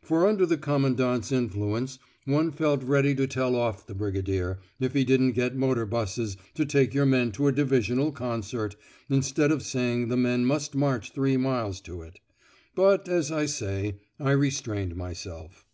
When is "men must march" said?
10.16-11.12